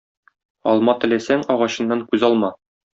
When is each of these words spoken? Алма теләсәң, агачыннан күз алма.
Алма 0.71 0.95
теләсәң, 1.05 1.47
агачыннан 1.57 2.05
күз 2.11 2.31
алма. 2.33 2.55